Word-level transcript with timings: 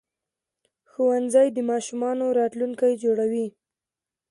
ښوونځي 0.91 1.47
د 1.53 1.57
ماشومانو 1.69 2.25
راتلونکي 2.39 2.91
جوړوي 3.03 3.47